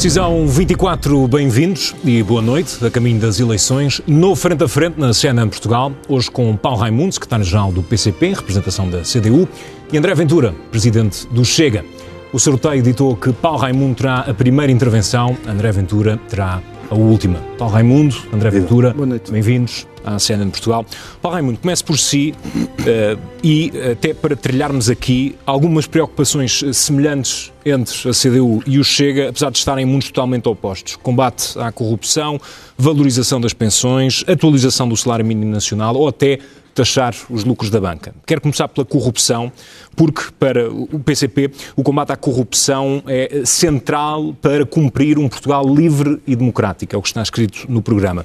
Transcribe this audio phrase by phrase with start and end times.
[0.00, 5.12] Decisão 24, bem-vindos e boa noite, a caminho das eleições, no Frente a Frente na
[5.12, 9.46] CNN Portugal, hoje com Paulo Raimundo, secretário-geral do PCP, em representação da CDU,
[9.92, 11.84] e André Ventura, presidente do Chega.
[12.32, 17.38] O sorteio ditou que Paulo Raimundo terá a primeira intervenção, André Ventura terá a última.
[17.56, 18.94] Paulo Raimundo, André Ventura,
[19.30, 20.84] bem-vindos à cena de Portugal.
[21.22, 28.08] Paulo Raimundo, comece por si uh, e até para trilharmos aqui algumas preocupações semelhantes entre
[28.08, 30.96] a CDU e o Chega, apesar de estarem mundos totalmente opostos.
[30.96, 32.40] Combate à corrupção,
[32.76, 36.40] valorização das pensões, atualização do salário mínimo nacional ou até
[36.74, 38.14] taxar os lucros da banca.
[38.26, 39.52] Quero começar pela corrupção,
[39.96, 46.20] porque para o PCP o combate à corrupção é central para cumprir um Portugal livre
[46.26, 48.24] e democrático, é o que está escrito no programa.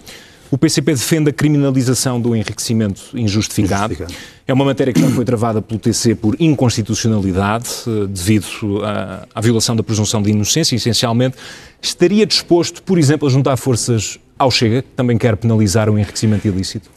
[0.51, 3.93] O PCP defende a criminalização do enriquecimento injustificado.
[3.93, 4.13] injustificado.
[4.47, 8.45] É uma matéria que já foi travada pelo TC por inconstitucionalidade, eh, devido
[8.83, 11.35] à, à violação da presunção de inocência, essencialmente.
[11.81, 16.47] Estaria disposto, por exemplo, a juntar forças ao Chega, que também quer penalizar o enriquecimento
[16.47, 16.89] ilícito?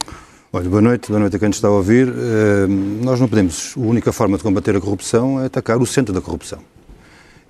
[0.51, 2.09] Olha, boa noite, boa noite a quem nos está a ouvir.
[2.09, 2.67] Uh,
[3.03, 6.21] nós não podemos, a única forma de combater a corrupção é atacar o centro da
[6.21, 6.57] corrupção.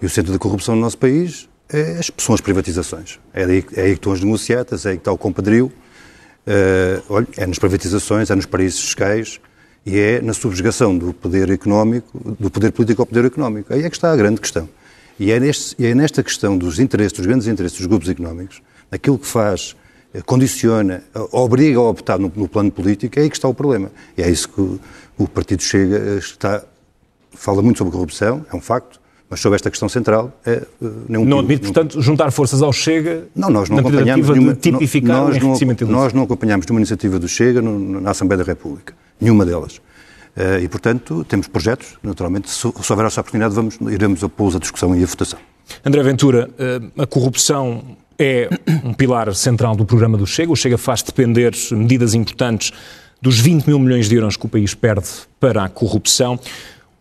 [0.01, 3.17] E o centro da corrupção no nosso país é são as privatizações.
[3.33, 5.67] É aí, é aí que estão as negociatas, é aí que está o compadrio.
[6.45, 9.39] Uh, olha, é nas privatizações, é nos paraísos fiscais
[9.85, 13.73] e é na subjugação do poder económico, do poder político ao poder económico.
[13.73, 14.67] Aí é que está a grande questão.
[15.17, 18.61] E é, neste, é nesta questão dos interesses, dos grandes interesses dos grupos económicos,
[18.91, 19.73] naquilo que faz
[20.25, 23.91] condiciona, eh, obriga a optar no, no, plano político, é aí que está o problema.
[24.17, 24.79] E é isso que o,
[25.17, 26.63] o Partido Chega eh, está,
[27.31, 28.99] fala muito sobre corrupção, é um facto,
[29.29, 30.63] mas sobre esta questão central é
[31.07, 34.59] nenhum Não admite, portanto, juntar forças ao Chega não, nós não na acompanhamos nenhuma, de
[34.59, 38.95] tipificar nós, não, nós não acompanhamos nenhuma iniciativa do Chega no, na Assembleia da República,
[39.21, 39.77] nenhuma delas.
[40.35, 44.59] Uh, e, portanto, temos projetos, naturalmente, se, se houver essa oportunidade, vamos, iremos pô-los à
[44.59, 45.39] discussão e à votação.
[45.85, 46.49] André Ventura,
[46.97, 48.49] a corrupção é
[48.83, 50.51] um pilar central do programa do Chega.
[50.51, 52.71] O Chega faz depender medidas importantes
[53.21, 55.07] dos 20 mil milhões de euros que o país perde
[55.39, 56.37] para a corrupção.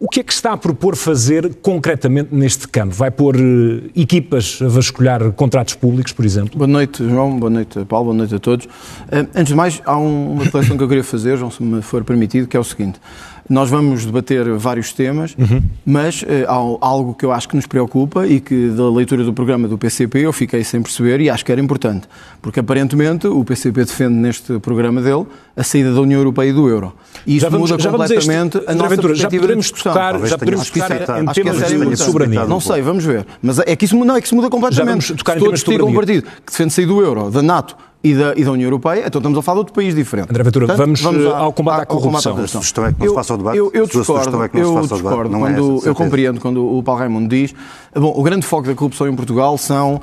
[0.01, 2.95] O que é que está a propor fazer concretamente neste campo?
[2.95, 6.57] Vai pôr uh, equipas a vasculhar contratos públicos, por exemplo?
[6.57, 7.37] Boa noite, João.
[7.37, 8.07] Boa noite, Paulo.
[8.07, 8.67] Boa noite a todos.
[8.67, 11.83] Uh, antes de mais, há um, uma reflexão que eu queria fazer, João, se me
[11.83, 13.01] for permitido, que é o seguinte.
[13.49, 15.63] Nós vamos debater vários temas, uhum.
[15.85, 19.33] mas uh, há algo que eu acho que nos preocupa e que da leitura do
[19.33, 22.07] programa do PCP eu fiquei sem perceber e acho que era importante,
[22.43, 25.27] porque aparentemente o PCP defende neste programa dele
[25.57, 26.93] a saída da União Europeia e do euro.
[27.27, 30.93] E isto vamos, muda completamente a, a nossa Ventura, já podemos tocar, já podemos tocar
[30.93, 32.45] em, em temas de soberania.
[32.45, 33.27] Não sei, vamos ver.
[33.41, 35.07] Mas é que isso, não, é que isso muda completamente.
[35.07, 35.91] Já vamos tocar em temas de soberania.
[35.91, 39.05] um partido que defende sair do euro, da NATO e da, e da União Europeia,
[39.07, 40.31] então estamos a falar de outro país diferente.
[40.31, 42.39] André Ventura, Portanto, vamos, vamos ao combate à, corrupção.
[42.39, 43.59] A sugestão é que não se faça o debate.
[43.59, 47.01] Eu, eu discordo, é eu, discordo não é quando, essa, eu compreendo quando o Paulo
[47.01, 47.53] Raimundo diz
[47.95, 50.01] bom, o grande foco da corrupção em Portugal são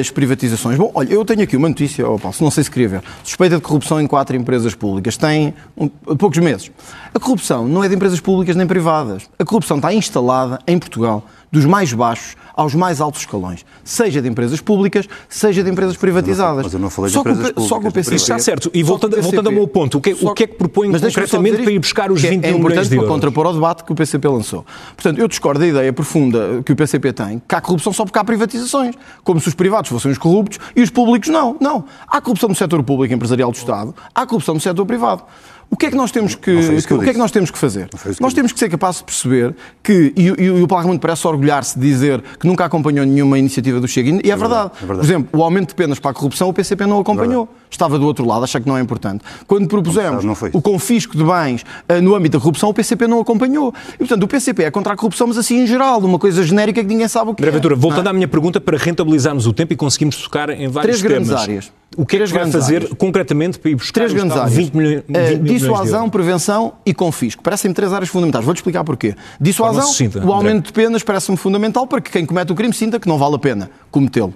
[0.00, 0.76] as privatizações.
[0.76, 3.02] Bom, olha, eu tenho aqui uma notícia, oh Paulo, não sei se queria ver.
[3.22, 5.16] Suspeita de corrupção em quatro empresas públicas.
[5.16, 6.70] Tem um, poucos meses.
[7.14, 9.28] A corrupção não é de empresas públicas nem privadas.
[9.38, 14.28] A corrupção está instalada em Portugal dos mais baixos aos mais altos escalões, seja de
[14.28, 16.64] empresas públicas, seja de empresas privatizadas.
[16.64, 17.68] Mas eu não falei de empresas que, públicas.
[17.68, 18.16] Só com o PCP.
[18.16, 18.70] Está certo.
[18.72, 21.70] E voltando, voltando ao meu ponto, o que, o que é que propõe concretamente para
[21.70, 23.06] ir buscar os 20 é milhões de euros?
[23.06, 24.64] para contrapor ao debate que o PCP lançou.
[24.96, 28.18] Portanto, eu discordo da ideia profunda que o PCP tem, que há corrupção só porque
[28.18, 31.56] há privatizações, como se os privados fossem os corruptos e os públicos não.
[31.60, 31.84] Não.
[32.08, 35.24] Há corrupção no setor público empresarial do Estado, há corrupção no setor privado.
[35.70, 37.58] O que é que nós temos que, que o que é que nós temos que
[37.58, 37.88] fazer?
[37.88, 41.26] Que nós temos que ser capazes de perceber que, e, e, e o Parlamento parece
[41.26, 44.70] orgulhar-se de dizer que nunca acompanhou nenhuma iniciativa do Chega, e é, é, verdade.
[44.76, 44.86] é, verdade.
[44.86, 47.48] Por exemplo, o aumento de penas para a corrupção, o PCP não acompanhou.
[47.62, 49.24] É Estava do outro lado, acha que não é importante.
[49.46, 53.74] Quando propusemos o confisco de bens uh, no âmbito da corrupção, o PCP não acompanhou.
[53.94, 56.80] E, portanto, o PCP é contra a corrupção, mas assim em geral, uma coisa genérica
[56.80, 57.54] que ninguém sabe o que André é.
[57.54, 61.02] Ventura, voltando à minha pergunta, para rentabilizarmos o tempo e conseguimos tocar em vários Três
[61.02, 61.28] temas.
[61.28, 61.72] grandes áreas.
[61.96, 62.92] O que é que vai fazer áreas.
[62.98, 64.54] concretamente para ir buscar três grandes áreas.
[64.54, 67.42] 20 milhões, 20 uh, Dissuasão, prevenção e confisco.
[67.42, 68.44] Parecem-me três áreas fundamentais.
[68.44, 69.14] Vou-te explicar porquê.
[69.40, 69.88] Dissuasão,
[70.24, 73.18] o aumento de penas parece-me fundamental para que quem comete o crime sinta que não
[73.18, 74.34] vale a pena cometê-lo.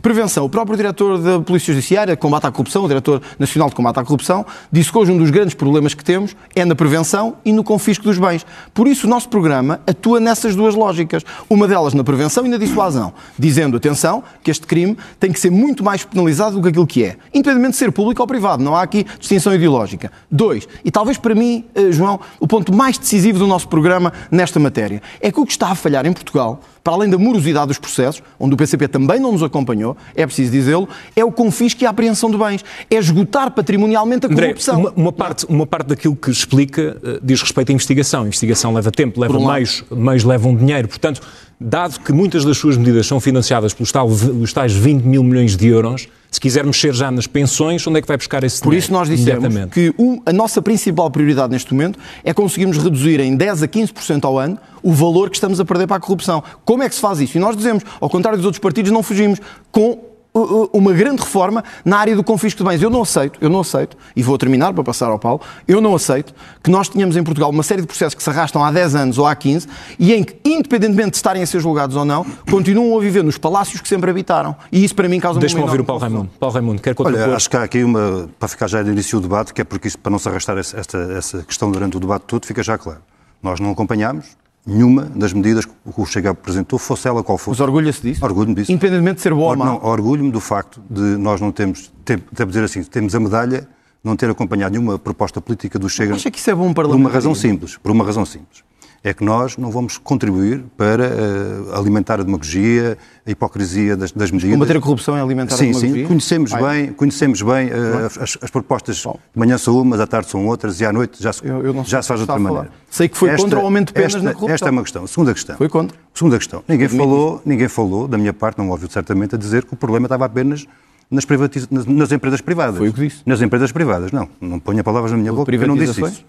[0.00, 0.44] Prevenção.
[0.44, 4.04] O próprio diretor da Polícia Judiciária, Combate à Corrupção, o diretor nacional de Combate à
[4.04, 7.62] Corrupção, disse que hoje um dos grandes problemas que temos é na prevenção e no
[7.62, 8.44] confisco dos bens.
[8.74, 11.22] Por isso, o nosso programa atua nessas duas lógicas.
[11.48, 15.50] Uma delas na prevenção e na dissuasão, dizendo, atenção, que este crime tem que ser
[15.50, 18.62] muito mais penalizado do que aquilo que é, independentemente de ser público ou privado.
[18.62, 20.10] Não há aqui distinção ideológica.
[20.30, 24.58] Dois, e talvez para mim, eh, João, o ponto mais decisivo do nosso programa nesta
[24.58, 27.78] matéria, é que o que está a falhar em Portugal para além da morosidade dos
[27.78, 31.86] processos, onde o PCP também não nos acompanhou, é preciso dizê-lo, é o confisco e
[31.86, 32.64] a apreensão de bens.
[32.90, 34.80] É esgotar patrimonialmente a corrupção.
[34.80, 38.22] André, uma, uma, parte, uma parte daquilo que explica uh, diz respeito à investigação.
[38.22, 40.88] A investigação leva tempo, leva um meios, meios levam dinheiro.
[40.88, 41.20] Portanto,
[41.62, 46.08] dado que muitas das suas medidas são financiadas pelos tais 20 mil milhões de euros,
[46.30, 48.70] se quiser mexer já nas pensões, onde é que vai buscar esse dinheiro?
[48.70, 49.94] Por isso nós dissemos que
[50.24, 54.58] a nossa principal prioridade neste momento é conseguirmos reduzir em 10 a 15% ao ano
[54.82, 56.42] o valor que estamos a perder para a corrupção.
[56.64, 57.36] Como é que se faz isso?
[57.36, 61.98] E nós dizemos, ao contrário dos outros partidos, não fugimos com uma grande reforma na
[61.98, 62.82] área do confisco de bens.
[62.82, 65.94] Eu não aceito, eu não aceito, e vou terminar para passar ao Paulo, eu não
[65.94, 68.94] aceito que nós tenhamos em Portugal uma série de processos que se arrastam há 10
[68.94, 69.68] anos ou há 15
[69.98, 73.36] e em que, independentemente de estarem a ser julgados ou não, continuam a viver nos
[73.36, 74.56] palácios que sempre habitaram.
[74.70, 76.30] E isso para mim causa Deixa-me ouvir o Paulo Raimundo.
[76.38, 79.20] Paulo Raimundo, quer Olha, acho que há aqui uma, para ficar já de início o
[79.20, 82.22] debate, que é porque isso, para não se arrastar esta, essa questão durante o debate
[82.26, 83.00] todo, fica já claro.
[83.42, 84.36] Nós não acompanhamos,
[84.66, 87.60] nenhuma das medidas que o Chega apresentou, fosse ela qual fosse.
[87.60, 88.24] Mas orgulha-se disso?
[88.24, 88.72] Orgulho-me disso.
[88.72, 89.64] Independentemente de ser boa ou má?
[89.64, 93.68] Não, orgulho-me do facto de nós não termos, tem, dizer assim, temos a medalha
[94.02, 96.14] não ter acompanhado nenhuma proposta política do Chega.
[96.14, 98.64] Acha que isso é bom para Por uma razão simples, por uma razão simples
[99.04, 102.96] é que nós não vamos contribuir para uh, alimentar a demagogia,
[103.26, 104.54] a hipocrisia das, das medidas.
[104.54, 106.02] Combater a corrupção é alimentar sim, a demagogia?
[106.02, 109.18] Sim, conhecemos bem, conhecemos bem uh, as, as, propostas Bom.
[109.32, 111.84] de manhã são umas, à tarde são outras e à noite já se, eu, eu
[111.84, 112.70] já se faz de outra maneira.
[112.88, 114.54] Sei que foi esta, contra o aumento de penas esta, na corrupção.
[114.54, 115.06] Esta é uma questão.
[115.06, 115.56] Segunda questão.
[115.56, 115.98] Foi contra.
[116.14, 116.62] Segunda questão.
[116.68, 120.06] Ninguém falou, ninguém falou, da minha parte, não ouviu certamente, a dizer que o problema
[120.06, 120.64] estava apenas
[121.10, 121.68] nas, privatiz...
[121.68, 122.78] nas, nas empresas privadas.
[122.78, 123.22] Foi o que disse.
[123.26, 124.12] Nas empresas privadas.
[124.12, 126.24] Não, não ponha palavras na minha boca, eu não disse isso.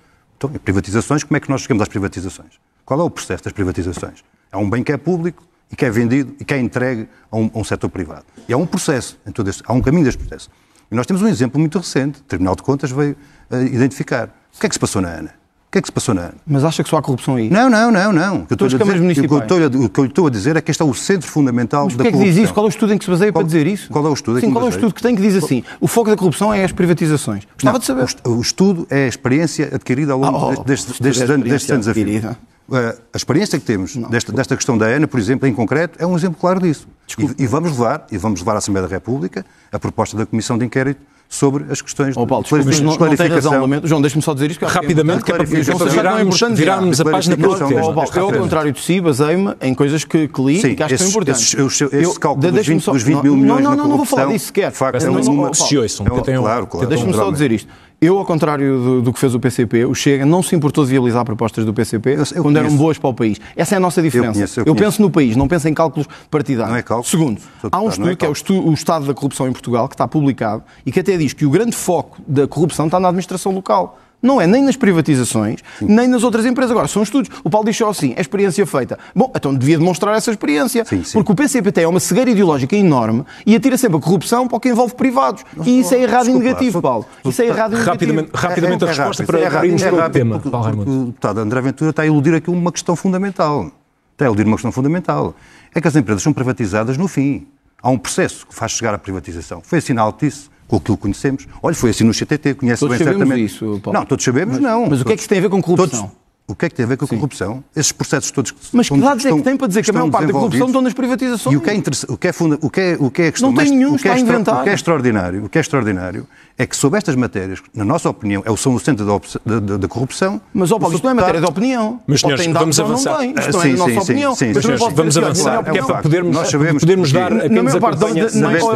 [0.50, 2.60] Então, privatizações, como é que nós chegamos às privatizações?
[2.86, 4.24] Qual é o processo das privatizações?
[4.52, 7.38] É um bem que é público e que é vendido e que é entregue a
[7.38, 8.26] um, a um setor privado.
[8.48, 10.50] E há um processo, em todo esse, há um caminho deste processo.
[10.92, 13.16] E nós temos um exemplo muito recente, o Tribunal de Contas veio
[13.50, 14.28] uh, identificar.
[14.54, 15.34] O que é que se passou na ANA?
[15.74, 16.36] Que é que se passou na ANA?
[16.46, 17.50] Mas acha que só há corrupção aí?
[17.50, 18.36] Não, não, não, não.
[18.42, 20.84] O que, eu estou a dizer, o que eu estou a dizer é que este
[20.84, 22.20] é o centro fundamental Mas da corrupção.
[22.20, 22.54] Mas que é que diz isso?
[22.54, 23.90] Qual é o estudo em que se baseia qual, para dizer isso?
[23.90, 25.88] Qual é o estudo Sim, qual é o estudo que tem que diz assim, o
[25.88, 27.48] foco da corrupção é as privatizações?
[27.56, 28.06] Gostava não, de saber.
[28.24, 31.88] O, estudo é a experiência adquirida ao longo ah, oh, destes, destes, anos, destes anos
[31.88, 32.38] a fio.
[32.72, 36.06] A experiência que temos não, desta, desta, questão da ANA, por exemplo, em concreto, é
[36.06, 36.88] um exemplo claro disso.
[37.18, 40.56] E, e, vamos levar, e vamos levar à Assembleia da República a proposta da Comissão
[40.56, 44.22] de Inquérito sobre as questões oh, Paulo, de desculpa, não, não tem razão, João, deixe-me
[44.22, 44.66] só dizer isto.
[44.66, 47.82] Rapidamente, que é para, virarmos, virarmos a página para o tema.
[48.16, 50.94] Eu, ao contrário de si, baseio-me em coisas que, que li Sim, e que acho
[50.94, 51.54] que são importantes.
[51.54, 54.28] Esse, esse, esse cálculo dos 20, dos 20 mil milhões Não, não, não vou falar
[54.28, 54.72] disso sequer.
[54.72, 55.54] De facto, é uma...
[55.54, 56.88] Se ouçam, Claro, claro.
[56.88, 57.68] Deixe-me só dizer isto.
[58.04, 60.92] Eu, ao contrário do, do, que fez o PCP, o Chega não se importou de
[60.92, 63.40] viabilizar propostas do PCP eu, eu quando eram boas para o país.
[63.56, 64.32] Essa é a nossa diferença.
[64.32, 66.72] Eu, conheço, eu, penso no país, não penso em cálculos partidários.
[66.72, 67.10] Não é cálculo.
[67.10, 67.42] Segundo,
[67.72, 69.96] há um estudo é que é o, estudo, o Estado da Corrupção em Portugal, que
[69.96, 73.54] está publicado, e que até diz que o grande foco da corrupção está na administração
[73.54, 73.98] local.
[74.24, 75.86] Não é nem nas privatizações, Sim.
[75.90, 76.72] nem nas outras empresas.
[76.72, 77.30] Agora, são estudos.
[77.44, 78.98] O Paulo diz só assim, é experiência feita.
[79.14, 80.86] Bom, então devia demonstrar essa experiência.
[80.86, 81.12] Sim, sim.
[81.12, 84.60] Porque o PCPT é uma cegueira ideológica enorme e atira sempre a corrupção para o
[84.62, 85.44] que envolve privados.
[85.66, 87.06] E isso é errado e negativo, Paulo.
[87.26, 87.92] Isso é errado e negativo.
[87.92, 90.66] Rapidamente, rapidamente é, é, a resposta é para, é para irmos para o tema, Paulo
[90.66, 90.92] Raimundo.
[90.92, 93.72] O deputado André Ventura está a iludir aqui uma questão fundamental.
[94.14, 95.36] Está a iludir uma questão fundamental.
[95.76, 97.46] É que as empresas são privatizadas no fim.
[97.82, 99.62] Há um processo que faz chegar à privatização.
[99.62, 101.48] Foi assinalado isso com aquilo que conhecemos.
[101.62, 103.46] Olha, foi assim no CTT, conhece todos bem certamente.
[103.46, 104.00] isso, Paulo.
[104.00, 104.90] Não, todos sabemos, mas, não.
[104.90, 106.02] Mas o que é que isso tem a ver com corrupção?
[106.02, 107.64] Todos, o que é que tem a ver com a corrupção?
[107.76, 110.12] Esses processos todos que Mas que dados é que tem para dizer que a maior
[110.12, 111.54] parte da corrupção estão nas privatizações?
[111.54, 113.52] E o que é, o que é, funda, o que é, o que é questão,
[113.52, 116.28] Não tem nenhum, o que é, extra, o que é extraordinário, o que é extraordinário
[116.58, 119.88] é que sobre estas matérias, na nossa opinião, é são o centro da, da, da
[119.88, 120.40] corrupção.
[120.54, 122.00] Mas, ó Paulo, isto não é matéria de opinião.
[122.06, 123.24] Mas, senhores, vamos avançar.
[123.24, 124.36] Não isto não é a nossa opinião.
[124.36, 124.62] Sim, sim,
[124.94, 128.28] vamos avançar, porque é para podermos, nós sabemos podermos dar a quem nos acompanha...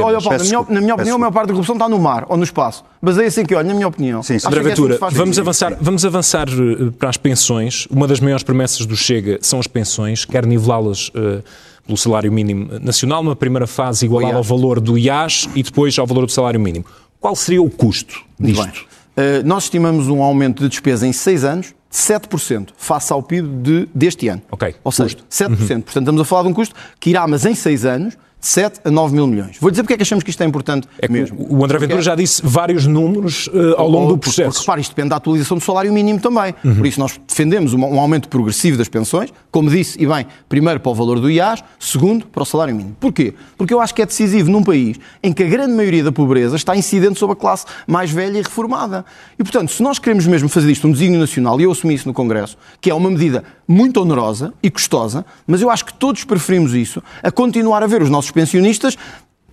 [0.03, 2.43] Olha, Paulo, na minha opinião, a maior parte da corrupção está no mar ou no
[2.43, 2.83] espaço.
[3.01, 4.23] Baseia assim que, olha, na minha opinião.
[4.23, 6.47] Sim, André Ventura, vamos avançar, vamos avançar
[6.97, 7.56] para as pensões.
[7.89, 11.43] Uma das maiores promessas do Chega são as pensões, quer nivelá-las uh,
[11.85, 16.05] pelo salário mínimo nacional, numa primeira fase igualado ao valor do IAS e depois ao
[16.05, 16.85] valor do salário mínimo.
[17.19, 18.85] Qual seria o custo disto?
[19.17, 23.47] Uh, nós estimamos um aumento de despesa em 6 anos de 7% face ao PIB
[23.63, 24.41] de, deste ano.
[24.51, 24.75] Ok.
[24.83, 25.25] Ou seja, custo.
[25.31, 25.49] 7%.
[25.49, 25.81] Uhum.
[25.81, 28.91] Portanto, estamos a falar de um custo que irá, mas em 6 anos, 7 a
[28.91, 29.57] 9 mil milhões.
[29.59, 31.45] Vou dizer porque é que achamos que isto é importante é mesmo.
[31.49, 34.51] O André Ventura já disse vários números uh, ao longo do processo.
[34.51, 36.55] Porque, repare, isto depende da atualização do salário mínimo também.
[36.63, 36.75] Uhum.
[36.75, 40.79] Por isso nós defendemos um, um, aumento progressivo das pensões, como disse, e bem, primeiro
[40.79, 42.95] para o valor do IAS, segundo para o salário mínimo.
[42.99, 43.33] Porquê?
[43.57, 46.55] Porque eu acho que é decisivo num país em que a grande maioria da pobreza
[46.55, 49.05] está incidente sobre a classe mais velha e reformada.
[49.37, 52.07] E, portanto, se nós queremos mesmo fazer isto um desígnio nacional, e eu assumi isso
[52.07, 56.23] no Congresso, que é uma medida muito onerosa e custosa, mas eu acho que todos
[56.23, 58.99] preferimos isso a continuar a ver os nossos pensionistas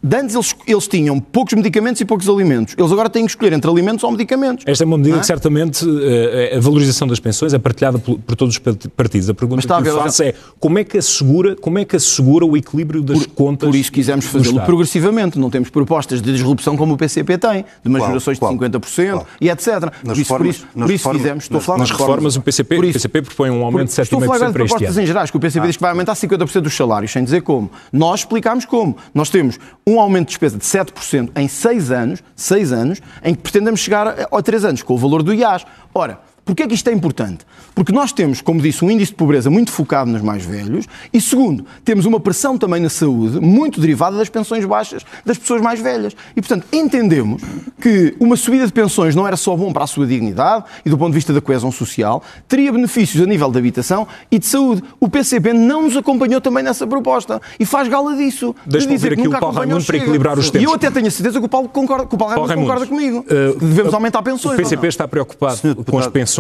[0.04, 2.74] De antes eles, eles tinham poucos medicamentos e poucos alimentos.
[2.76, 4.62] Eles agora têm que escolher entre alimentos ou medicamentos.
[4.68, 5.20] Esta é uma medida é?
[5.20, 9.30] que certamente eh, a valorização das pensões é partilhada por, por todos os partidos.
[9.30, 12.54] A pergunta que eu faço é como é que assegura, como é que assegura o
[12.54, 13.66] equilíbrio das por, contas?
[13.66, 15.38] Por isso quisemos fazê-lo progressivamente.
[15.38, 19.26] Não temos propostas de disrupção como o PCP tem, de majorações de 50% qual?
[19.40, 19.66] e etc.
[19.66, 21.44] Nas por isso, reformas, por isso, por isso fizemos.
[21.44, 23.94] Estou a falar nas reformas, o PCP, isso, o PCP propõe um aumento de 7,5%
[23.94, 24.22] para este ano.
[24.22, 25.66] Estou a falar de propostas em gerais, que o PCP ah.
[25.66, 27.70] diz que vai aumentar 50% dos salários, sem dizer como.
[27.90, 28.98] Nós explicámos como.
[29.14, 33.42] Nós temos um aumento de despesa de 7% em 6 anos, 6 anos, em que
[33.42, 35.66] pretendemos chegar a 3 anos, com o valor do IAS.
[35.94, 37.38] Ora, Porquê é que isto é importante?
[37.74, 41.20] Porque nós temos, como disse, um índice de pobreza muito focado nos mais velhos e,
[41.20, 45.80] segundo, temos uma pressão também na saúde muito derivada das pensões baixas das pessoas mais
[45.80, 46.14] velhas.
[46.36, 47.42] E, portanto, entendemos
[47.80, 50.98] que uma subida de pensões não era só bom para a sua dignidade e do
[50.98, 54.82] ponto de vista da coesão social, teria benefícios a nível de habitação e de saúde.
[55.00, 58.54] O PCP não nos acompanhou também nessa proposta e faz gala disso.
[58.66, 60.62] Deixa-me de ver aqui o Paulo Raimundo para equilibrar os tempos.
[60.62, 62.66] E eu até tenho a certeza que o Paulo, concorda, que o Paulo, Paulo Raimundo
[62.66, 63.20] concorda comigo.
[63.20, 64.54] Uh, devemos aumentar pensões.
[64.54, 66.33] O PCP está preocupado com as pensões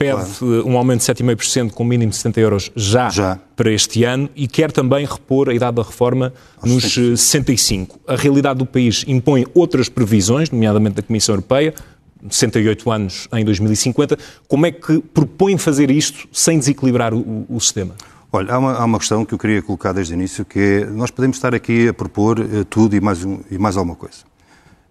[0.00, 0.66] pede claro.
[0.66, 4.48] um aumento de 7,5% com mínimo de 70 euros já, já, para este ano e
[4.48, 8.00] quer também repor a idade da reforma Aos nos 65.
[8.08, 11.74] A realidade do país impõe outras previsões, nomeadamente da Comissão Europeia,
[12.30, 14.18] 68 anos em 2050.
[14.48, 17.94] Como é que propõe fazer isto sem desequilibrar o, o sistema?
[18.32, 20.86] Olha, há uma, há uma, questão que eu queria colocar desde o início, que é,
[20.86, 24.18] nós podemos estar aqui a propor uh, tudo e mais, um, e mais alguma coisa.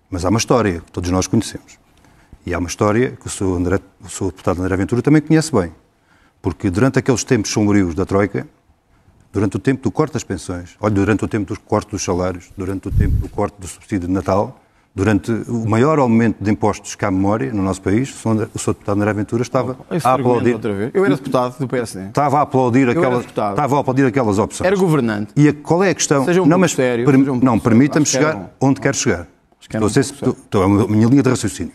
[0.09, 1.78] Mas há uma história que todos nós conhecemos.
[2.49, 3.57] E há uma história que o Sr.
[3.57, 4.25] André, o Sr.
[4.25, 5.71] deputado André Ventura também conhece bem.
[6.41, 8.47] Porque durante aqueles tempos sombrios da Troika,
[9.31, 12.51] durante o tempo do corte das pensões, olha, durante o tempo do corte dos salários,
[12.57, 14.59] durante o tempo do corte do subsídio de Natal,
[14.95, 18.73] durante o maior aumento de impostos que há memória no nosso país, o Sr.
[18.73, 20.59] Deputado André Ventura estava a aplaudir.
[20.91, 22.07] Eu era deputado do PSD.
[22.07, 24.65] Estava a aplaudir, aquelas, estava a aplaudir aquelas opções.
[24.65, 25.33] Era governante.
[25.35, 26.25] E a, qual é a questão?
[26.25, 29.27] Seja um não, mas sério, per, um não, permita-me chegar onde quer chegar.
[29.61, 31.73] Estou, um se, estou, estou, é a minha linha de raciocínio.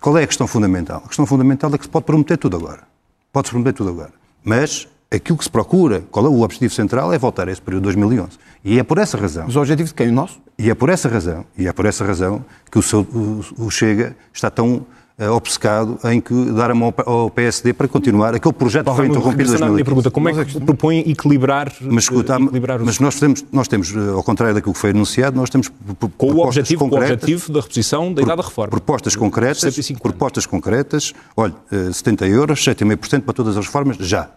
[0.00, 1.02] Qual é a questão fundamental?
[1.04, 2.84] A questão fundamental é que se pode prometer tudo agora.
[3.30, 4.12] Pode-se prometer tudo agora.
[4.42, 7.82] Mas aquilo que se procura, qual é o objetivo central, é voltar a esse período
[7.82, 8.38] de 2011.
[8.64, 9.44] E é por essa razão.
[9.46, 10.08] Mas o objetivo de quem?
[10.08, 10.40] O nosso?
[10.58, 13.70] E é por essa razão, e é por essa razão que o, seu, o, o
[13.70, 14.86] Chega está tão
[15.20, 19.06] uh, obcecado em que dar a mão ao PSD para continuar aquele projeto que foi
[19.06, 19.84] interrompido em 2015.
[19.84, 24.10] pergunta, como é que propõe equilibrar, mas, escuta, equilibrar mas nós temos, nós temos, eh,
[24.10, 25.70] ao contrário daquilo que foi anunciado, nós temos
[26.16, 28.70] com o objetivo, com o objetivo da reposição da idade da reforma.
[28.70, 31.54] Propostas concretas, propostas concretas, olha,
[31.92, 34.30] 70 eh, euros, 7,5% para todas as reformas, já.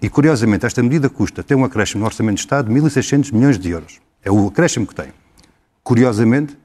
[0.00, 3.58] E, curiosamente, esta medida custa, tem um acréscimo no Orçamento de Estado de 1.600 milhões
[3.58, 3.98] de euros.
[4.22, 5.08] É o acréscimo que tem.
[5.82, 6.56] Curiosamente,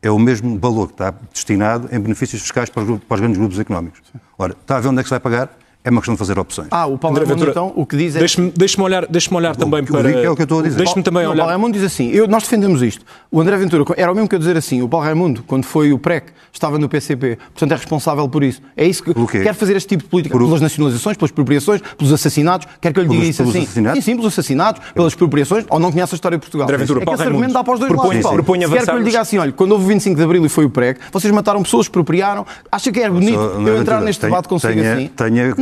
[0.00, 3.38] é o mesmo valor que está destinado em benefícios fiscais para os, para os grandes
[3.38, 4.00] grupos económicos.
[4.36, 5.50] Ora, está a ver onde é que se vai pagar?
[5.84, 6.68] É uma questão de fazer opções.
[6.70, 8.18] Ah, o Paulo André Raimundo, então, o que diz é...
[8.18, 10.10] Deixe-me deixe olhar, deixe olhar também para...
[10.10, 10.76] É o que eu estou a dizer.
[10.76, 11.44] Deixe-me também não, olhar...
[11.44, 13.04] O Paulo Raimundo diz assim, eu, nós defendemos isto.
[13.30, 15.92] O André Ventura era o mesmo que eu dizer assim, o Paulo Raimundo, quando foi
[15.92, 18.60] o PREC, estava no PCP, portanto é responsável por isso.
[18.76, 20.44] É isso que quer fazer este tipo de política, por...
[20.44, 23.62] pelas nacionalizações, pelas expropriações, pelos assassinatos, quer que eu lhe diga isso assim.
[23.62, 24.04] Assassinatos?
[24.04, 26.66] Sim, sim, pelos assassinatos, pelas expropriações, ou não conhece a história de Portugal.
[26.66, 28.30] André Ventura, é Paulo argumento dá para os dois propõe, lados.
[28.30, 30.48] Propõe quer que eu lhe diga assim, olha, quando houve o 25 de Abril e
[30.48, 34.48] foi o PREC, vocês mataram pessoas, expropriaram, acha que é bonito eu entrar neste debate
[34.48, 35.10] consigo assim?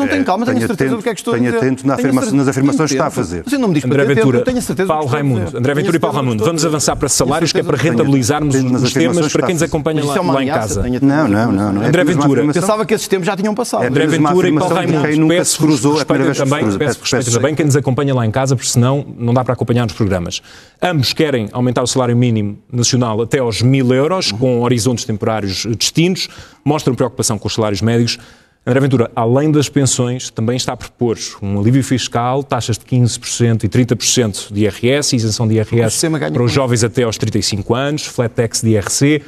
[0.07, 2.25] Não tenho calma, tenho certeza do que é que estou a dizer atento na afirma
[2.25, 3.43] nas afirmações que está a fazer.
[3.45, 6.17] Você não me diz André Ventura, eu tenho certeza Paulo Raimundo, André Ventura e Paulo
[6.17, 10.05] Raimundo, vamos avançar para salários, que é para rentabilizarmos os temas para quem nos acompanha
[10.05, 10.85] lá, lá em casa.
[11.03, 11.83] Não, não, não.
[11.83, 12.53] André Ventura.
[12.53, 13.85] Pensava que esses tempos já tinham passado.
[13.85, 18.25] André Ventura e Paulo Raimundo, peço cruzou também, peço respeito também quem nos acompanha lá
[18.27, 20.43] em casa, porque senão não dá para acompanhar os programas.
[20.83, 26.29] Ambos querem aumentar o salário mínimo nacional até aos mil euros, com horizontes temporários distintos,
[26.65, 28.19] mostram preocupação com os salários médios.
[28.67, 33.63] André Ventura, além das pensões, também está a propor um alívio fiscal, taxas de 15%
[33.63, 38.35] e 30% de IRS, isenção de IRS para os jovens até aos 35 anos, flat
[38.35, 39.23] tax de IRC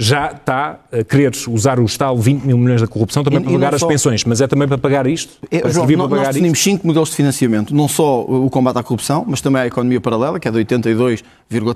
[0.00, 3.52] já está a querer usar o Estado 20 mil milhões da corrupção também e, para
[3.52, 5.34] pagar as pensões, mas é também para pagar isto?
[5.50, 8.82] É, João, nós, pagar nós definimos cinco modelos de financiamento, não só o combate à
[8.82, 11.22] corrupção, mas também a economia paralela, que é de 82,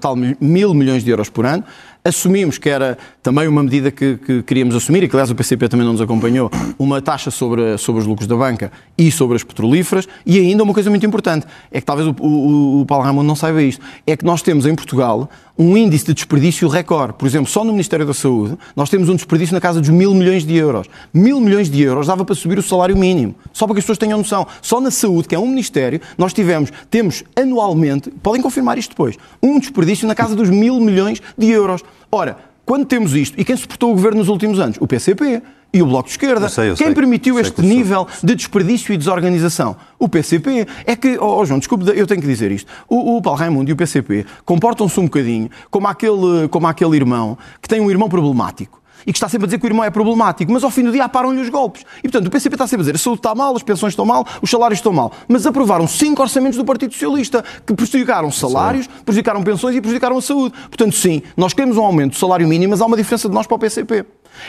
[0.01, 1.63] tal mil milhões de euros por ano.
[2.07, 5.71] Assumimos que era também uma medida que, que, queríamos assumir, e que aliás o PCP
[5.71, 9.43] também não nos acompanhou, uma taxa sobre, sobre os lucros da banca e sobre as
[9.43, 13.23] petrolíferas, e ainda uma coisa muito importante, é que talvez o, o, o Paulo Ramon
[13.23, 17.15] não saiba isto, é que nós temos em Portugal um índice de desperdício recorde.
[17.15, 20.13] Por exemplo, só no Ministério da Saúde, nós temos um desperdício na casa dos mil
[20.13, 20.89] milhões de euros.
[21.13, 23.35] Mil milhões de euros dava para subir o salário mínimo.
[23.53, 24.47] Só para que as pessoas tenham noção.
[24.61, 29.17] Só na saúde, que é um Ministério, nós tivemos, temos anualmente, podem confirmar isto depois,
[29.41, 31.83] um desperdício na casa dos mil milhões de euros.
[32.11, 34.77] Ora, quando temos isto, e quem suportou o governo nos últimos anos?
[34.81, 36.47] O PCP e o Bloco de Esquerda.
[36.47, 39.77] Eu sei, eu Quem sei, permitiu este nível de desperdício e desorganização?
[39.99, 40.67] O PCP.
[40.87, 42.71] É que, oh João, desculpe, eu tenho que dizer isto.
[42.89, 47.37] O, o Paulo Raimundo e o PCP comportam-se um bocadinho como aquele, como aquele irmão
[47.61, 49.91] que tem um irmão problemático e que está sempre a dizer que o irmão é
[49.91, 51.85] problemático, mas ao fim do dia param-lhe os golpes.
[51.99, 54.05] E portanto o PCP está sempre a dizer a saúde está mal, as pensões estão
[54.05, 55.13] mal, os salários estão mal.
[55.29, 60.23] Mas aprovaram cinco orçamentos do Partido Socialista que prejudicaram salários, prejudicaram pensões e prejudicaram a
[60.23, 60.55] saúde.
[60.69, 63.47] Portanto, sim, nós queremos um aumento do salário mínimo, mas há uma diferença de nós
[63.47, 64.05] para o PCP.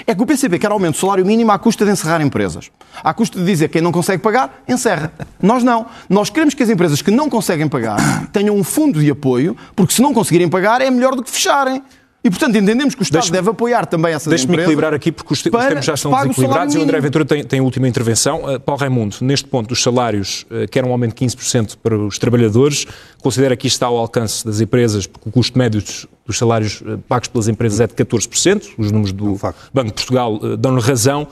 [0.05, 2.71] É que o PCP quer aumento do salário mínimo à custa de encerrar empresas.
[3.03, 5.13] À custa de dizer que quem não consegue pagar, encerra.
[5.41, 5.85] Nós não.
[6.09, 7.97] Nós queremos que as empresas que não conseguem pagar
[8.33, 11.83] tenham um fundo de apoio, porque se não conseguirem pagar é melhor do que fecharem.
[12.25, 14.47] E, portanto, entendemos que o Estado deve apoiar também essas empresas.
[14.47, 17.43] Deixe-me equilibrar aqui, porque os, os tempos já estão desequilibrados e o André Ventura tem,
[17.43, 18.43] tem a última intervenção.
[18.43, 22.17] Uh, Paulo Raimundo, neste ponto dos salários, uh, quer um aumento de 15% para os
[22.17, 22.87] trabalhadores,
[23.21, 26.81] considera que isto está ao alcance das empresas, porque o custo médio dos, dos salários
[26.81, 30.81] uh, pagos pelas empresas é de 14%, os números do é Banco de Portugal dão-lhe
[30.81, 31.27] razão.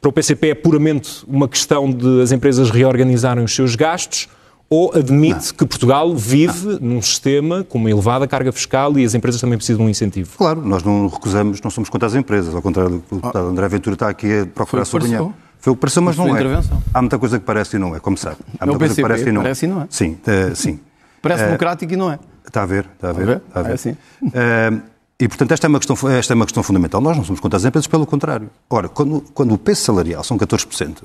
[0.00, 4.28] Para o PCP é puramente uma questão de as empresas reorganizarem os seus gastos,
[4.70, 5.54] ou admite não.
[5.54, 6.94] que Portugal vive não.
[6.94, 10.36] num sistema com uma elevada carga fiscal e as empresas também precisam de um incentivo?
[10.36, 13.46] Claro, nós não recusamos, não somos contra as empresas, ao contrário do que o deputado.
[13.46, 15.28] André Ventura está aqui a procurar sublinhar.
[15.60, 16.62] Foi o que pareceu, mas não é.
[16.94, 18.36] Há muita coisa que parece e não é, como sabe.
[18.60, 19.86] Há muita coisa que parece e não, parece e não é.
[19.90, 20.78] Sim, uh, sim.
[21.20, 22.18] Parece uh, democrático e não é.
[22.46, 23.42] Está a ver, está a ver.
[23.48, 23.70] Está a ver.
[23.70, 23.90] É assim.
[23.90, 24.80] Uh,
[25.20, 27.00] e, portanto, esta é, uma questão, esta é uma questão fundamental.
[27.00, 28.48] Nós não somos contra as empresas, pelo contrário.
[28.70, 30.98] Ora, quando, quando o peso salarial são 14%,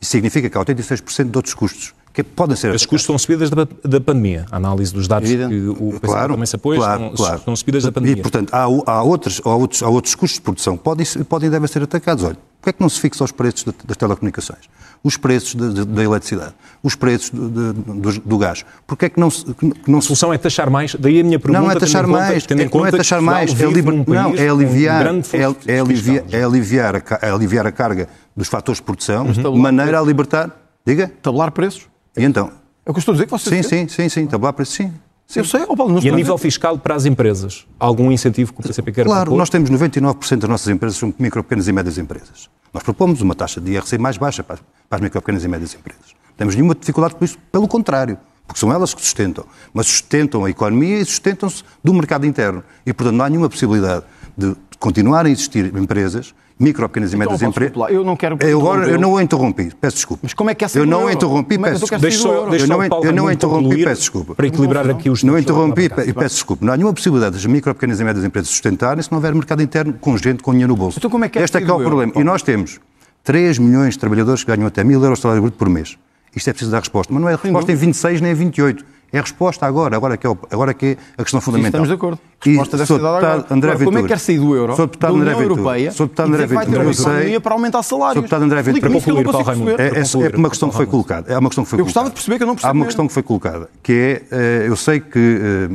[0.00, 1.94] isso significa que há 86% de outros custos
[2.24, 2.74] que podem ser.
[2.74, 4.46] As custos estão subidas da, da pandemia.
[4.50, 5.54] A análise dos dados Evidente.
[5.54, 7.38] que o claro, também se apoia claro, estão, claro.
[7.38, 8.18] estão subidas da pandemia.
[8.18, 11.48] E, portanto, há, há, outros, há, outros, há outros custos de produção que podem, podem
[11.48, 12.24] e devem ser atacados.
[12.24, 14.68] Olha, porquê é que não se fixa os preços das telecomunicações?
[15.02, 16.54] Os preços da eletricidade?
[16.82, 18.64] Os preços do, do, do gás?
[18.86, 19.44] Porquê é que não se...
[19.54, 20.94] Que não a solução é taxar mais?
[20.96, 21.62] Daí a minha pergunta...
[21.62, 25.06] Não é taxar mais, conta, é, não é taxar mais, é, liber, não, é aliviar,
[25.06, 29.54] é, é, aliviar, é, aliviar a, é aliviar a carga dos fatores de produção, uhum.
[29.54, 30.50] de maneira a libertar...
[30.86, 31.12] Diga?
[31.20, 31.86] Tabular preços.
[32.18, 32.50] E então?
[32.84, 34.74] É o que eu estou a dizer que vocês Sim, sim, sim, sim, tabular preços,
[34.74, 34.92] sim.
[35.26, 35.40] Sim.
[35.40, 37.66] Eu sei, oh Paulo, E a nível fiscal para as empresas?
[37.78, 39.38] Algum incentivo que o PCP quer Claro, propor?
[39.38, 42.48] nós temos 99% das nossas empresas são micro, pequenas e médias empresas.
[42.72, 44.58] Nós propomos uma taxa de IRC mais baixa para
[44.90, 46.14] as micro, pequenas e médias empresas.
[46.30, 49.44] Não temos nenhuma dificuldade com isso, pelo contrário, porque são elas que sustentam.
[49.74, 52.64] Mas sustentam a economia e sustentam-se do mercado interno.
[52.86, 57.28] E, portanto, não há nenhuma possibilidade de continuar a existir empresas micro, pequenas então, e
[57.28, 57.76] médias empresas.
[57.90, 58.36] Eu não quero.
[58.40, 60.20] Eu, agora, eu não o interrompi, peço desculpa.
[60.24, 61.98] Mas como é que é Eu não o interrompi, é peço desculpa.
[61.98, 64.34] Deixa só, deixa eu não, eu não interrompi, peço desculpa.
[64.34, 65.22] Para equilibrar aqui os.
[65.22, 66.64] Não interrompi e peço desculpa.
[66.64, 69.62] Não há nenhuma possibilidade das micro, pequenas e médias empresas sustentarem se não houver mercado
[69.62, 70.98] interno com gente com dinheiro no bolso.
[70.98, 72.12] Então como é que é este é que é o problema.
[72.16, 72.80] E nós temos
[73.24, 75.96] 3 milhões de trabalhadores que ganham até 1000 euros de salário bruto por mês.
[76.34, 77.12] Isto é preciso dar resposta.
[77.12, 78.84] Mas não é resposta em 26 nem em 28.
[79.10, 81.80] É a resposta agora, agora que é, o, agora que é a questão fundamental.
[81.80, 82.20] Sim, estamos de acordo.
[82.40, 83.46] A resposta deve ser dada agora.
[83.50, 85.92] André agora, como é que quer sair do euro, sou deputado da União André Europeia,
[85.92, 88.12] sou deputado André Ventura, vai ter uma economia para aumentar salários?
[88.14, 88.90] Sou deputado André Ventura.
[88.90, 89.70] Para concluir, Paulo Raimundo.
[89.70, 91.32] É, é, é uma questão que foi colocada.
[91.32, 92.70] É uma questão que foi eu gostava de perceber que eu não percebi.
[92.70, 95.68] Há uma questão que foi colocada, que é, eh, eu sei que eh,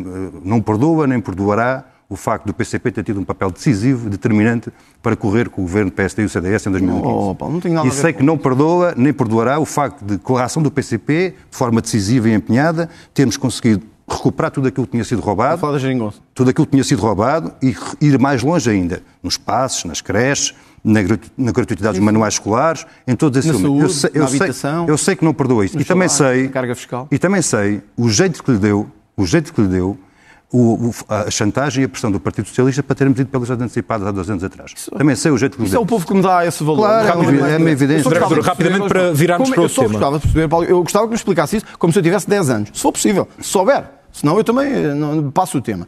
[0.44, 4.72] não perdoa nem perdoará o facto do PCP ter tido um papel decisivo, determinante,
[5.02, 7.04] para correr com o governo PSD e o CDS em 2015.
[7.04, 10.62] Oh, Paulo, e sei que não perdoa, nem perdoará o facto de, com a ação
[10.62, 15.22] do PCP, de forma decisiva e empenhada, termos conseguido recuperar tudo aquilo que tinha sido
[15.22, 15.60] roubado,
[16.36, 20.54] tudo aquilo que tinha sido roubado e ir mais longe ainda, nos passos, nas creches,
[20.84, 21.00] na,
[21.36, 23.82] na gratuidade dos manuais escolares, em todos esses elementos.
[23.82, 25.80] eu, sei, eu, sei, eu sei que não perdoa isso.
[25.80, 27.08] E também sei, carga fiscal.
[27.10, 29.98] e também sei o jeito que lhe deu, o jeito que lhe deu
[30.54, 34.08] o, o, a chantagem e a pressão do Partido Socialista para termos ido pelas antecipadas
[34.08, 34.72] há dois anos atrás.
[34.76, 36.78] Isso, Também sei o jeito que Isso é o povo que me dá esse valor.
[36.78, 38.12] Claro, rapidamente, é, uma evidência.
[38.42, 39.90] Rapidamente para virarmos para o tema.
[39.90, 42.50] Gostava de perceber, Paulo, eu gostava que me explicasse isso como se eu tivesse 10
[42.52, 42.70] anos.
[42.72, 43.84] Se for possível, se souber.
[44.12, 45.88] Senão eu também eh, não, passo o tema.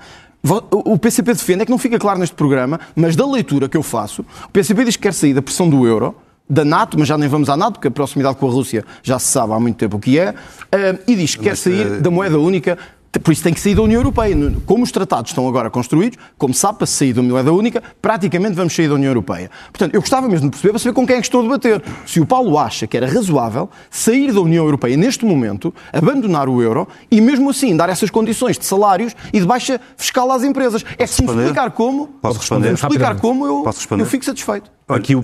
[0.71, 3.81] O PCP defende, é que não fica claro neste programa, mas da leitura que eu
[3.81, 6.15] faço, o PCP diz que quer sair da pressão do euro,
[6.47, 9.17] da NATO, mas já nem vamos à NATO, porque a proximidade com a Rússia já
[9.17, 10.35] se sabe há muito tempo o que é,
[10.71, 12.77] eh, e diz que quer sair da moeda única
[13.19, 14.35] por isso tem que sair da União Europeia.
[14.65, 18.75] Como os tratados estão agora construídos, como sabe, para sair da moeda única, praticamente vamos
[18.75, 19.49] sair da União Europeia.
[19.71, 21.83] Portanto, eu gostava mesmo de perceber para saber com quem é que estou a debater.
[22.05, 26.61] Se o Paulo acha que era razoável sair da União Europeia neste momento, abandonar o
[26.61, 30.83] euro e mesmo assim dar essas condições de salários e de baixa fiscal às empresas.
[30.97, 32.73] É se me explicar como, Posso responder?
[32.73, 33.63] explicar como eu,
[33.97, 34.71] eu fico satisfeito.
[34.87, 35.23] Aqui o,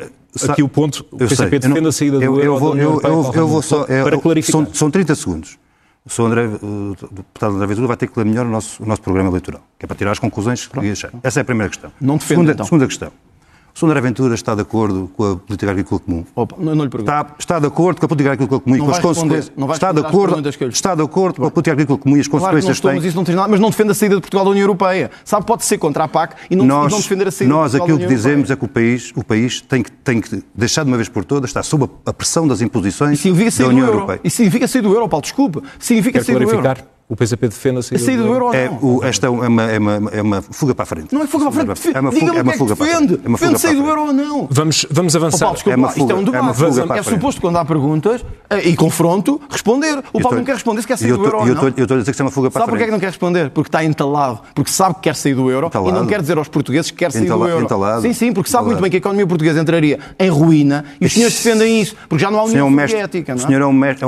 [0.49, 2.45] aqui o ponto, o PCP defende a saída do eu, euro.
[2.45, 4.65] Eu vou, eu, eu, eu vou só, para clarificar.
[4.65, 5.57] São, são 30 segundos
[6.05, 6.23] o Sr.
[6.23, 9.29] André, o deputado André Ventura vai ter que ler melhor o nosso, o nosso programa
[9.29, 11.11] eleitoral, que é para tirar as conclusões que achar.
[11.21, 11.91] Essa é a primeira questão.
[12.01, 12.65] Não defende, segunda, então.
[12.65, 13.11] segunda questão.
[13.81, 16.25] O o André Ventura está de acordo com a política agrícola comum?
[16.35, 17.11] Opa, não, não lhe pergunto.
[17.11, 19.51] Está, está de acordo com a política agrícola comum não e com as consequências.
[19.73, 22.79] Está de acordo, está de acordo com a política agrícola comum e as claro consequências
[22.79, 24.45] que não estou, mas isso não tem nada, mas não defende a saída de Portugal
[24.45, 25.11] da União Europeia.
[25.25, 27.71] Sabe, pode ser contra a PAC e não, nós, e não defender a saída nós,
[27.71, 30.43] de Portugal aquilo que dizemos é que o país, o país tem, que, tem que
[30.53, 34.19] deixar de uma vez por todas, estar sob a pressão das imposições da União Europeia.
[34.23, 35.61] Isso significa sair do euro, Paulo, desculpa.
[35.79, 36.75] Significa sair clarificar?
[36.75, 36.90] do euro.
[37.11, 38.55] O PCP defende a saída, a saída do, do euro.
[38.55, 41.13] É, o, esta é uma, é, uma, é uma fuga para a frente.
[41.13, 41.97] Não é fuga para a frente.
[41.97, 43.21] É uma fuga, é uma fuga para a frente.
[43.21, 44.47] É uma fuga sair do euro ou não.
[44.49, 45.37] Vamos, vamos avançar.
[45.37, 46.37] Oh, Paulo, desculpa, é uma fuga, isto é um debate.
[46.37, 48.23] É, uma fuga é suposto, quando há perguntas
[48.63, 50.01] e confronto, responder.
[50.13, 51.63] O Paulo não quer responder se quer sair do euro ou não.
[51.75, 52.71] Eu estou a dizer que é uma fuga para a frente.
[52.71, 53.49] Sabe porquê é que não quer responder?
[53.49, 54.39] Porque está entalado.
[54.55, 57.11] Porque sabe que quer sair do euro e não quer dizer aos portugueses que quer
[57.11, 57.67] sair do euro.
[58.01, 61.13] Sim, sim, porque sabe muito bem que a economia portuguesa entraria em ruína e os
[61.13, 63.35] senhores defendem isso, porque já não há União Soviética.
[63.35, 64.05] O senhor é um mestre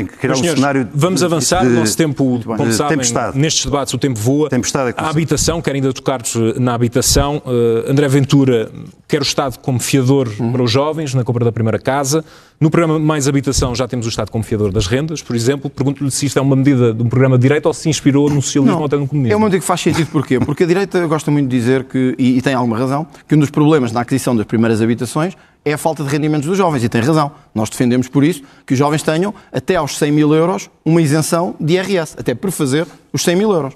[0.00, 0.88] em criar um cenário.
[0.94, 2.98] Vamos avançar, nosso tempo, como sabem,
[3.34, 4.48] nestes debates o tempo voa.
[4.48, 6.20] Tempestade é a habitação, quero ainda tocar
[6.58, 7.42] na habitação.
[7.44, 8.70] Uh, André Ventura
[9.08, 10.52] quer o Estado como fiador uhum.
[10.52, 12.24] para os jovens na compra da primeira casa.
[12.60, 15.70] No programa Mais Habitação já temos o Estado como fiador das rendas, por exemplo.
[15.70, 18.40] Pergunto-lhe se isto é uma medida de um programa de direita ou se inspirou no
[18.42, 19.32] socialismo ou até no comunismo.
[19.32, 20.38] É uma medida que faz sentido porquê?
[20.38, 23.38] Porque a direita gosta muito de dizer que, e, e tem alguma razão, que um
[23.38, 26.88] dos problemas na aquisição das primeiras habitações é a falta de rendimentos dos jovens, e
[26.88, 27.32] tem razão.
[27.54, 31.54] Nós defendemos por isso que os jovens tenham, até aos 100 mil euros, uma isenção
[31.60, 33.74] de IRS, até por fazer os 100 mil euros.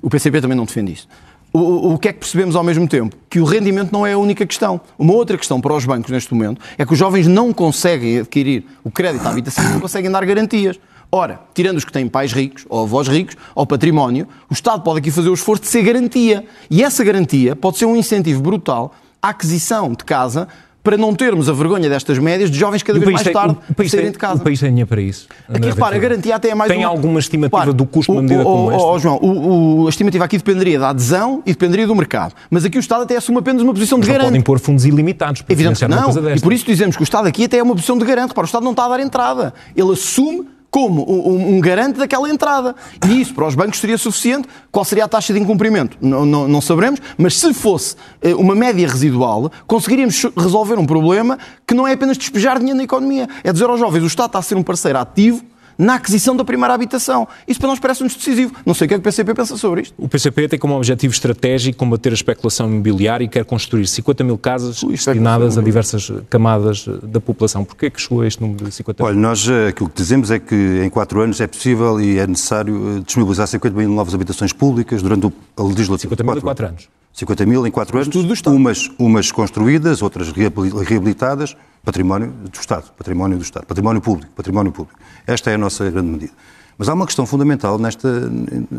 [0.00, 1.08] O PCP também não defende isso.
[1.52, 3.16] O, o, que é que percebemos ao mesmo tempo?
[3.28, 4.80] Que o rendimento não é a única questão.
[4.98, 8.64] Uma outra questão para os bancos neste momento é que os jovens não conseguem adquirir
[8.84, 10.78] o crédito à habitação, não conseguem dar garantias.
[11.10, 14.98] Ora, tirando os que têm pais ricos, ou avós ricos, ou património, o Estado pode
[14.98, 16.44] aqui fazer o esforço de ser garantia.
[16.70, 20.46] E essa garantia pode ser um incentivo brutal à aquisição de casa
[20.82, 24.10] para não termos a vergonha destas médias de jovens cada vez mais tarde tem, saírem
[24.12, 24.40] de casa.
[24.40, 25.26] O país tem dinheiro para isso.
[25.48, 26.70] Aqui, repara, a garantia até é mais...
[26.70, 26.88] Tem uma...
[26.88, 28.86] alguma estimativa repara, do custo de uma medida o, como esta?
[28.86, 32.34] Oh, João, o, o, a estimativa aqui dependeria da adesão e dependeria do mercado.
[32.50, 34.28] Mas aqui o Estado até assume apenas uma posição Mas de garante.
[34.28, 36.10] podem pôr fundos ilimitados para Evidente que não.
[36.34, 38.28] E por isso dizemos que o Estado aqui até é uma posição de garante.
[38.28, 39.52] Repara, o Estado não está a dar entrada.
[39.76, 42.74] Ele assume como um, um, garante daquela entrada.
[43.08, 44.48] E isso para os bancos seria suficiente.
[44.70, 45.96] Qual seria a taxa de incumprimento?
[46.00, 51.38] Não, não, não saberemos, mas se fosse uh, uma média residual, conseguiríamos resolver um problema
[51.66, 53.28] que não é apenas despejar dinheiro na economia.
[53.42, 55.42] É dizer aos jovens, o Estado está a ser um parceiro ativo
[55.78, 57.28] na aquisição da primeira habitação.
[57.46, 58.52] Isso para nós parece-nos decisivo.
[58.66, 59.94] Não sei o que é que o PCP pensa sobre isto.
[59.96, 64.36] O PCP tem como objetivo estratégico combater a especulação imobiliária e quer construir 50 mil
[64.36, 67.64] casas Ui, destinadas a diversas camadas da população.
[67.64, 69.08] Porquê é que chegou a este número de 50 mil?
[69.08, 72.26] Olha, nós eh, aquilo que dizemos é que em quatro anos é possível e é
[72.26, 75.98] necessário eh, disponibilizar 50 mil novas habitações públicas durante a legislatura.
[75.98, 76.88] 50 mil em quatro anos.
[77.18, 78.14] 50 mil em quatro anos,
[78.46, 85.00] umas, umas construídas, outras reabilitadas, património do Estado, património do Estado, património público, património público.
[85.26, 86.32] Esta é a nossa grande medida.
[86.78, 88.08] Mas há uma questão fundamental nesta,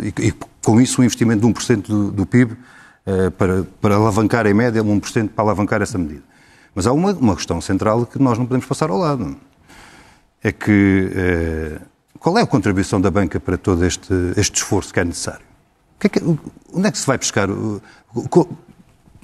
[0.02, 2.56] e, e com isso o um investimento de 1% do, do PIB
[3.06, 6.24] eh, para, para alavancar em média 1% para alavancar essa medida.
[6.74, 9.36] Mas há uma, uma questão central que nós não podemos passar ao lado.
[10.42, 11.82] É que eh,
[12.18, 15.49] qual é a contribuição da banca para todo este, este esforço que é necessário?
[16.00, 16.22] Que é que,
[16.74, 17.50] onde é que se vai buscar?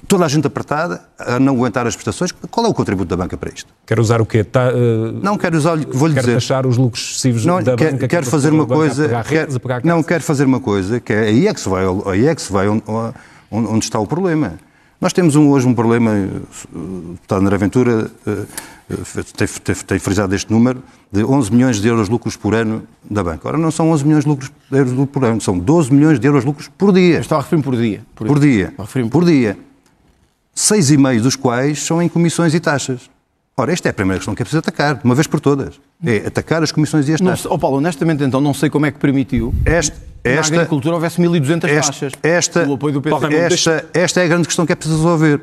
[0.06, 2.32] toda a gente apertada, a não aguentar as prestações.
[2.50, 3.72] Qual é o contributo da banca para isto?
[3.84, 4.44] Quer usar o quê?
[4.44, 6.26] Tá, uh, não, quero usar, vou-lhe dizer.
[6.26, 8.08] Quer taxar os lucros excessivos não, da quer, banca?
[8.08, 9.24] Quero fazer uma coisa...
[9.24, 9.48] Quer,
[9.84, 12.42] não, quero fazer uma coisa, que é aí é que se vai, aí é que
[12.42, 12.82] se vai onde,
[13.50, 14.54] onde está o problema.
[15.00, 16.10] Nós temos um, hoje um problema,
[16.74, 18.46] o deputado André Ventura uh,
[19.36, 20.82] tem, tem, tem, frisado este número,
[21.12, 23.46] de 11 milhões de euros de lucros por ano da banca.
[23.48, 26.26] Ora, não são 11 milhões de lucros de euros por ano, são 12 milhões de
[26.26, 27.20] euros de lucros por dia.
[27.20, 28.02] Estou a referir por dia.
[28.14, 28.72] Por, por dia.
[28.76, 29.58] Por, por dia
[30.56, 33.10] seis e meio dos quais são em comissões e taxas.
[33.58, 35.80] Ora, esta é a primeira questão que é preciso atacar, de uma vez por todas.
[36.04, 37.46] É atacar as comissões e as taxas.
[37.46, 40.94] Não, oh Paulo, honestamente, então, não sei como é que permitiu esta, esta, na agricultura
[40.94, 42.12] houvesse 1.200 esta, taxas.
[42.22, 43.34] Esta, apoio do PC.
[43.34, 45.40] Esta, esta é a grande questão que é preciso resolver.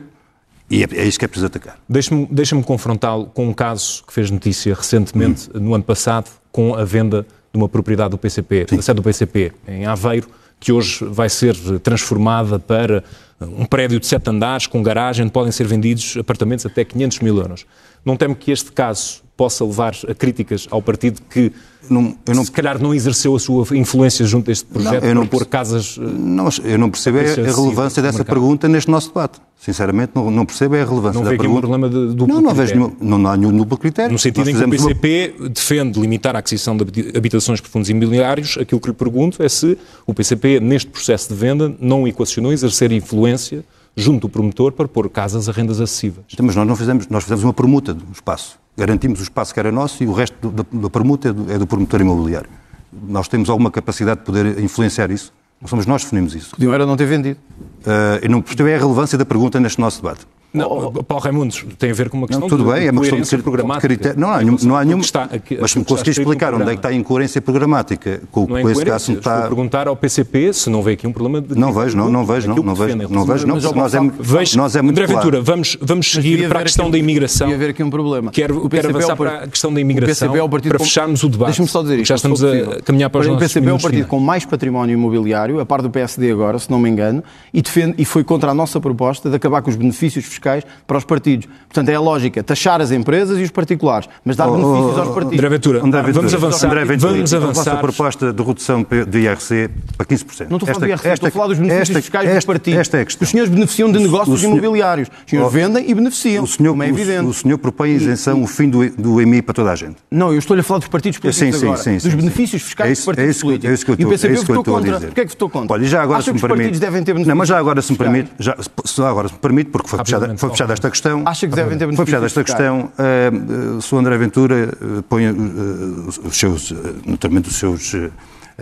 [0.69, 1.80] E é, é isso que é preciso atacar.
[1.89, 5.60] Deixa-me deixa confrontá-lo com um caso que fez notícia recentemente, hum.
[5.60, 8.76] no ano passado, com a venda de uma propriedade do PCP, Sim.
[8.76, 10.28] da sede do PCP, em Aveiro,
[10.60, 13.04] que hoje vai ser transformada para
[13.41, 17.38] um prédio de sete andares com garagem, onde podem ser vendidos apartamentos até 500 mil
[17.38, 17.65] euros.
[18.05, 21.51] Não temo que este caso possa levar a críticas ao partido que
[21.89, 25.29] não, não, se calhar não exerceu a sua influência junto a este projeto não, para
[25.29, 25.97] pôr casas...
[25.99, 29.41] Eh, não, eu não percebo a, a relevância dessa pergunta neste nosso debate.
[29.57, 31.49] Sinceramente, não, não percebo a relevância não da pergunta.
[31.49, 34.11] Não um problema de duplo não, não vejo nenhum, não há nenhum duplo critério.
[34.11, 35.49] No sentido em que o PCP uma...
[35.49, 39.77] defende limitar a aquisição de habitações por fundos imobiliários, aquilo que lhe pergunto é se
[40.05, 45.10] o PCP, neste processo de venda, não equacionou exercer influência junto do promotor para pôr
[45.10, 46.25] casas a rendas acessíveis.
[46.32, 48.60] Então, mas nós não fizemos, nós fizemos uma permuta do espaço.
[48.75, 51.58] Garantimos o espaço que era nosso e o resto da, da permuta é do, é
[51.58, 52.49] do, promotor imobiliário.
[52.91, 55.32] Nós temos alguma capacidade de poder influenciar isso.
[55.62, 56.51] Não somos nós que definimos isso.
[56.51, 57.39] Podiam era não ter vendido.
[57.86, 60.25] Uh, eu não percebi a relevância da pergunta neste nosso debate.
[60.53, 62.91] Não, Paulo Raimundos, tem a ver com uma questão não, tudo de, bem, de é
[62.91, 63.87] uma questão de programática.
[63.87, 64.19] De critério.
[64.19, 64.99] Não, há, nenhum, não há nenhum.
[64.99, 68.45] Está, aqui, mas se me conseguir explicar onde é que está a incoerência programática com,
[68.45, 69.31] não é com esse caso me está.
[69.31, 71.57] Estou a perguntar ao PCP se não vê aqui um problema de.
[71.57, 72.95] Não vejo, não, não vejo, não, não vejo.
[72.95, 73.55] Não vejo, não.
[73.73, 76.99] Nós é, vejo, nós é muito André Ventura, vamos, vamos seguir para a questão da
[76.99, 77.49] imigração.
[77.49, 78.31] Ia haver aqui um problema.
[78.31, 80.31] Quero, quero avançar para a questão da imigração
[80.69, 81.47] para fecharmos o debate.
[81.47, 82.09] Deixa-me só dizer isto.
[82.09, 85.59] Já estamos a caminhar para os O PCP é o partido com mais património imobiliário,
[85.59, 88.53] a par do PSD agora, se não me engano, e defende e foi contra a
[88.53, 90.42] nossa proposta de acabar com os benefícios fiscais
[90.86, 91.47] para os partidos.
[91.67, 95.01] Portanto, é a lógica taxar as empresas e os particulares, mas dar oh, benefícios oh,
[95.01, 95.34] aos partidos.
[95.39, 96.67] André Ventura, André Ventura vamos avançar.
[96.67, 97.62] André Ventura, vamos avançar.
[97.62, 100.49] A vossa proposta de redução do IRC para 15%.
[100.49, 102.36] Não estou a falar do IRC, esta, estou a falar dos benefícios esta, fiscais esta,
[102.36, 102.79] dos partidos.
[102.79, 103.23] Esta é a questão.
[103.23, 105.10] Os senhores beneficiam de negócios senhor, imobiliários.
[105.10, 107.25] Os senhores oh, vendem e beneficiam, o senhor, como é evidente.
[107.25, 109.95] O, o senhor propõe isenção, o fim do, do EMI para toda a gente.
[110.12, 111.77] Não, eu estou-lhe a falar dos partidos políticos sim, agora.
[111.77, 113.69] Sim, sim, dos benefícios fiscais é dos partidos é isso, políticos.
[113.69, 114.91] É isso que eu estou, e o PCP é isso que votou contra.
[114.91, 115.08] A dizer.
[115.08, 115.73] Porquê é que votou contra?
[115.73, 116.63] Olha, já agora Acha se me que os permite.
[116.63, 119.34] partidos devem ter benefícios Não, mas já agora se me permite, já, já agora se
[119.34, 121.24] me permite, porque foi fechada, foi fechada esta questão.
[121.26, 122.91] Acha que devem ter benefícios Foi fechada esta questão.
[122.98, 126.74] Uh, se o André Ventura uh, põe os seus,
[127.06, 127.93] naturalmente os seus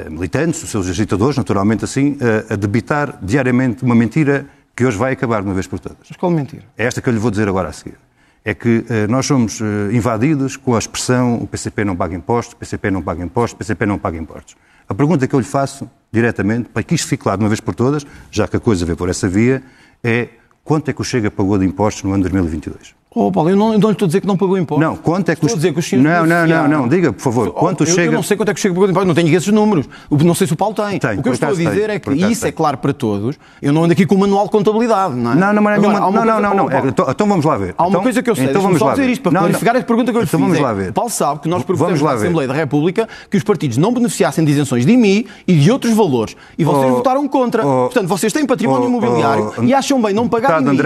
[0.10, 2.18] militantes, os seus agitadores, naturalmente assim,
[2.50, 5.98] a debitar diariamente uma mentira que hoje vai acabar de uma vez por todas.
[6.08, 6.64] Mas qual mentira?
[6.78, 7.98] É esta que eu lhe vou dizer agora a seguir.
[8.44, 9.60] É que nós somos
[9.92, 13.58] invadidos com a expressão o PCP não paga impostos, o PCP não paga impostos, o
[13.58, 14.56] PCP não paga impostos.
[14.88, 17.62] A pergunta que eu lhe faço diretamente, para que isto fique claro de uma vez
[17.62, 19.64] por todas, já que a coisa veio por essa via,
[20.04, 20.28] é
[20.63, 23.01] quanto é que o Chega pagou de impostos no ano 2022?
[23.13, 24.88] Oh, Paulo, eu não, eu não estou a dizer que não pagou impostos.
[24.88, 25.45] Não, quanto é que...
[25.45, 27.88] Estou a dizer que os senhores Não, não, não, não, diga, por favor, quanto eu,
[27.88, 28.04] chega...
[28.04, 29.86] Eu não sei quanto é que Chega pagou de impostos, não tenho esses números.
[30.10, 30.97] Não sei se o Paulo tem.
[30.97, 32.50] tem o que eu estou a dizer tem, é que, e isso tem.
[32.50, 35.36] é claro para todos, eu não ando aqui com o manual de contabilidade, não é?
[35.36, 37.76] Não, não, Agora, não, não, não, não, é, então, vamos lá ver.
[37.78, 39.76] Há uma então, coisa que eu sei, então vamos só dizer isto, para não, clarificar
[39.76, 40.47] a pergunta que eu lhe então fiz.
[40.47, 40.93] Vamos é, lá ver.
[40.93, 44.52] Paulo sabe que nós propusemos na Assembleia da República que os partidos não beneficiassem de
[44.52, 46.38] isenções de IMI e de outros valores.
[46.58, 47.67] E vocês oh, votaram contra.
[47.67, 50.78] Oh, Portanto, vocês têm património oh, imobiliário e acham bem não pagar IMI,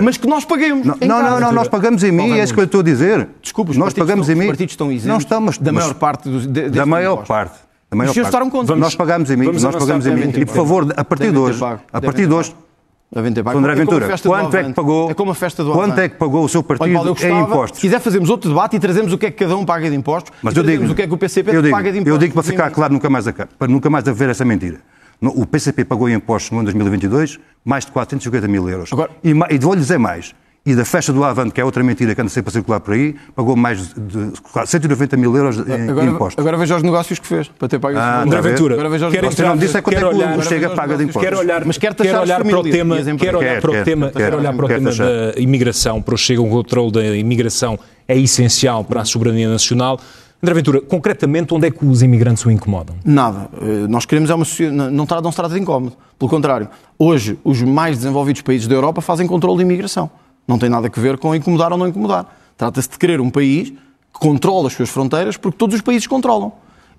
[0.00, 0.86] mas que nós paguemos.
[0.86, 3.28] Não, não, não, nós pagamos IMI, é isso que eu estou a dizer.
[3.40, 4.44] Desculpa, os nós pagamos estão, em mim.
[4.44, 7.28] Os partidos estão isentos não estamos, da maior parte dos, de, Da maior impostos.
[7.28, 7.58] parte.
[7.90, 8.50] Da maior os senhores parte.
[8.50, 8.76] contra.
[8.76, 10.32] Nós pagamos em mim, nós pagamos em mim.
[10.36, 12.54] E por favor, a partir de hoje, a partir de hoje,
[13.14, 15.10] André Ventura, é quanto é que pagou?
[15.10, 17.78] É como a festa do Quanto é que pagou o seu partido gostava, em impostos?
[17.78, 19.96] Se quiser fazermos outro debate e trazemos o que é que cada um paga de
[19.96, 22.14] impostos, mas eu digo, o que é que o PCP digo, paga de impostos.
[22.14, 23.26] Eu digo para ficar claro nunca mais
[23.58, 24.78] para nunca mais haver essa mentira.
[25.20, 28.92] O PCP pagou em impostos no ano 2022 mais de 450 mil euros.
[28.92, 32.14] Agora, e, e vou-lhe dizer mais e da festa do Avante, que é outra mentira
[32.14, 34.32] que anda sempre a circular por aí, pagou mais de
[34.64, 36.38] 190 mil euros em agora, impostos.
[36.38, 39.12] Agora veja os negócios que fez para ter pago ah, André Ventura, agora veja os
[39.12, 41.22] quero entrar, não disse é quanto é que olhar, o Chega paga de impostos.
[41.22, 44.36] Quero olhar, mas quero, quero olhar para o tema, quero olhar para o tema, quero
[44.36, 48.84] olhar para o tema da imigração, para o Chega, o controle da imigração é essencial
[48.84, 49.98] para a soberania nacional.
[50.40, 52.96] André Ventura, concretamente, onde é que os imigrantes o incomodam?
[53.04, 53.48] Nada.
[53.60, 55.96] Eh, nós queremos é uma não, não se trata de incómodo.
[56.18, 60.10] Pelo contrário, hoje os mais desenvolvidos países da Europa fazem controle de imigração.
[60.46, 62.26] Não tem nada a ver com incomodar ou não incomodar.
[62.56, 66.52] Trata-se de querer um país que controla as suas fronteiras, porque todos os países controlam.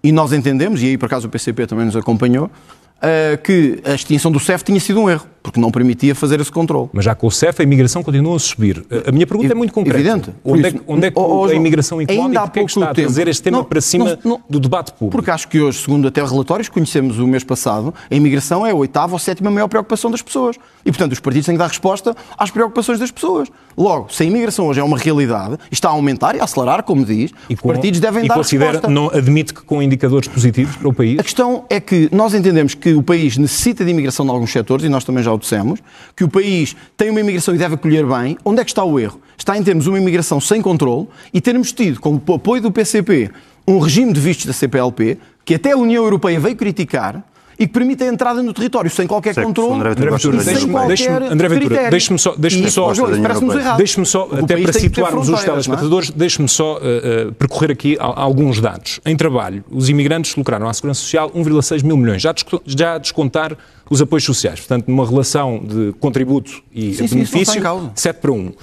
[0.04, 3.94] E nós entendemos, e aí por acaso o PCP também nos acompanhou, uh, que a
[3.94, 6.90] extinção do CEF tinha sido um erro, porque não permitia fazer esse controle.
[6.94, 8.84] Mas já com o CEF a imigração continua a subir.
[9.06, 10.00] A minha pergunta é muito concreta.
[10.00, 10.30] Evidente.
[10.44, 12.90] Onde, isso, é, onde é que oh, a imigração incomoda e porquê é que está
[12.90, 15.12] a trazer este tema não, para cima não, não, do debate público?
[15.12, 18.72] Porque acho que hoje, segundo até relatórios que conhecemos o mês passado, a imigração é
[18.72, 20.56] a oitava ou sétima maior preocupação das pessoas.
[20.86, 23.50] E, portanto, os partidos têm que dar resposta às preocupações das pessoas.
[23.78, 27.04] Logo, se a imigração hoje é uma realidade, está a aumentar e a acelerar, como
[27.04, 28.94] diz, e com, os partidos devem e dar considera, resposta.
[28.94, 31.20] não admite que com indicadores positivos para o país?
[31.20, 34.86] A questão é que nós entendemos que o país necessita de imigração em alguns setores,
[34.86, 35.80] e nós também já o dissemos,
[36.16, 38.38] que o país tem uma imigração e deve acolher bem.
[38.44, 39.20] Onde é que está o erro?
[39.38, 43.32] Está em termos uma imigração sem controle e termos tido, com o apoio do PCP,
[43.68, 47.24] um regime de vistos da CPLP, que até a União Europeia veio criticar,
[47.58, 50.70] e que permite a entrada no território sem qualquer certo, controle André Ventura, e sem
[50.70, 52.92] qualquer André Ventura, deixe-me só, deixe só,
[53.78, 56.14] deixe-me só, até para situarmos os telespectadores, é?
[56.16, 59.00] deixe-me só uh, uh, percorrer aqui alguns dados.
[59.06, 62.34] Em trabalho, os imigrantes lucraram à Segurança Social 1,6 mil milhões, já,
[62.66, 63.56] já descontar
[63.90, 64.60] os apoios sociais.
[64.60, 68.54] Portanto, numa relação de contributo e sim, benefício, sim, 7 para 1.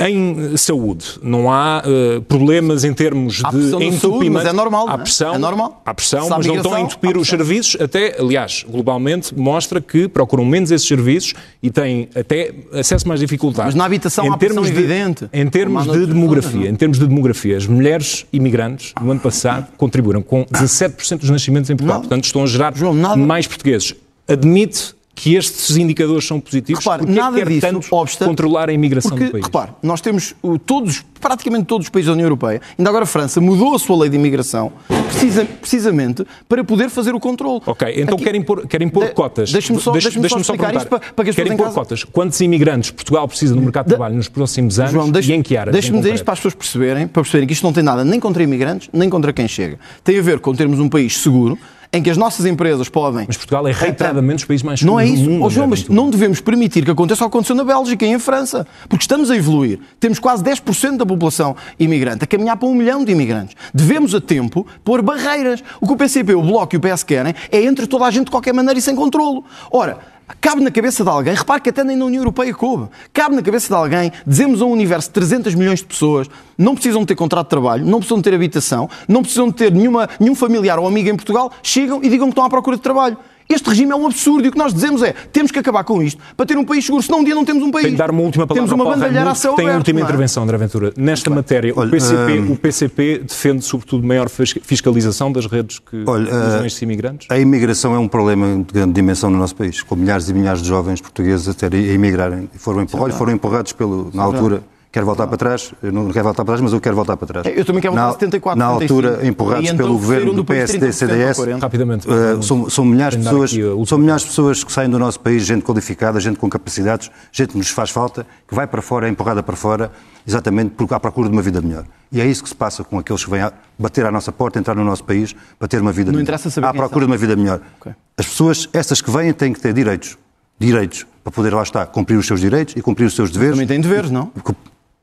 [0.00, 4.00] Em saúde, não há uh, problemas em termos há de entupimento.
[4.00, 4.88] Saúde, mas é normal.
[4.88, 4.98] Há é?
[4.98, 5.82] pressão, é normal.
[5.84, 7.80] Há pressão mas não estão a entupir os serviços.
[7.80, 13.66] Até, aliás, globalmente mostra que procuram menos esses serviços e têm até acesso mais dificuldade.
[13.66, 15.28] Mas na habitação em há termos de, evidente.
[15.32, 20.22] Em termos de demografia, em termos de demografia, as mulheres imigrantes no ano passado contribuíram
[20.22, 22.00] com 17% dos nascimentos em Portugal.
[22.02, 23.96] Portanto, estão a gerar João, mais portugueses.
[24.28, 26.84] Admite que estes indicadores são positivos?
[26.84, 29.44] Repare, porque nada quer disso obsta controlar a imigração porque, do país?
[29.44, 33.40] Repare, nós temos todos, praticamente todos os países da União Europeia, ainda agora a França
[33.40, 34.72] mudou a sua lei de imigração
[35.08, 37.60] precisa, precisamente para poder fazer o controle.
[37.66, 39.50] Ok, então Aqui, querem pôr, querem pôr de, cotas.
[39.50, 41.74] Deixe-me só, deixe deixe só explicar só isto para, para que as Querem pôr casa...
[41.74, 42.04] cotas.
[42.04, 45.34] Quantos imigrantes Portugal precisa no mercado de, de trabalho nos próximos anos João, deixe, e
[45.34, 45.72] em que áreas?
[45.72, 48.20] Deixe-me dizer isto para as pessoas perceberem, para perceberem que isto não tem nada nem
[48.20, 49.78] contra imigrantes, nem contra quem chega.
[50.04, 51.58] Tem a ver com termos um país seguro,
[51.92, 53.24] em que as nossas empresas podem.
[53.26, 55.28] Mas Portugal é reiteradamente dos países mais Não é isso.
[55.28, 58.10] Mundo, oh, João, mas não devemos permitir que aconteça o que aconteceu na Bélgica e
[58.10, 58.66] em França.
[58.88, 59.78] Porque estamos a evoluir.
[59.98, 63.56] Temos quase 10% da população imigrante a caminhar para um milhão de imigrantes.
[63.72, 65.62] Devemos, a tempo, pôr barreiras.
[65.80, 68.26] O que o PCP, o Bloco e o PS querem é entre toda a gente
[68.26, 69.44] de qualquer maneira e sem controlo.
[69.70, 69.98] Ora,
[70.40, 73.42] Cabe na cabeça de alguém, repare que até nem na União Europeia coube, cabe na
[73.42, 77.14] cabeça de alguém, dizemos a um universo de 300 milhões de pessoas, não precisam ter
[77.14, 81.08] contrato de trabalho, não precisam ter habitação, não precisam ter nenhuma, nenhum familiar ou amigo
[81.08, 83.16] em Portugal, chegam e digam que estão à procura de trabalho.
[83.48, 86.02] Este regime é um absurdo e o que nós dizemos é temos que acabar com
[86.02, 87.84] isto para ter um país seguro, senão um dia não temos um país.
[87.84, 90.02] Tem de dar uma última palavra temos uma bandalheira a céu Tem a última é?
[90.02, 90.92] intervenção, André Ventura.
[90.96, 96.30] Nesta matéria, olha, o, PCP, o PCP defende sobretudo maior fiscalização das redes que olha,
[96.30, 97.26] uh, estes imigrantes?
[97.30, 100.60] A imigração é um problema de grande dimensão no nosso país, com milhares e milhares
[100.60, 104.62] de jovens portugueses a, ter, a imigrarem e foram, empurrados, foram empurrados pelo, na altura
[104.98, 107.26] quero voltar para trás, eu não quero voltar para trás, mas eu quero voltar para
[107.28, 107.46] trás.
[107.46, 112.08] Eu também quero voltar na, 74, Na altura, empurrados pelo governo do PSD CDS, rapidamente,
[112.08, 113.52] uh, são, são, milhares de pessoas,
[113.86, 117.50] são milhares de pessoas que saem do nosso país, gente qualificada, gente com capacidades, gente
[117.50, 119.92] que nos faz falta, que vai para fora, é empurrada para fora,
[120.26, 121.84] exatamente porque à procura de uma vida melhor.
[122.10, 124.74] E é isso que se passa com aqueles que vêm bater à nossa porta, entrar
[124.74, 126.24] no nosso país, para ter uma vida não melhor.
[126.24, 127.60] Interessa saber à procura de uma vida melhor.
[127.80, 127.92] Okay.
[128.16, 130.18] As pessoas, essas que vêm, têm que ter direitos.
[130.58, 133.54] Direitos para poder, lá estar, cumprir os seus direitos e cumprir os seus deveres.
[133.54, 134.32] Também têm deveres, não?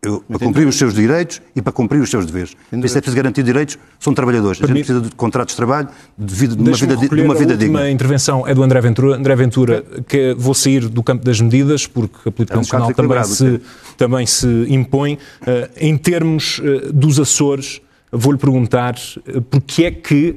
[0.05, 2.55] Eu, para cumprir os seus direitos e para cumprir os seus deveres.
[2.71, 4.61] Isso é preciso garantir direitos, são trabalhadores.
[4.61, 7.57] A gente precisa de contratos de trabalho, de, vida, de uma vida, de uma vida
[7.57, 7.81] digna.
[7.81, 9.15] A intervenção é do André Ventura.
[9.15, 12.93] André Ventura, que vou sair do campo das medidas, porque a política é um nacional
[12.93, 13.61] também se,
[13.97, 15.13] também se impõe.
[15.15, 20.35] Uh, em termos uh, dos Açores, vou-lhe perguntar uh, porque é que,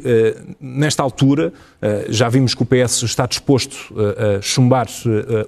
[0.60, 1.52] nesta altura,
[2.08, 4.86] já vimos que o PS está disposto a chumbar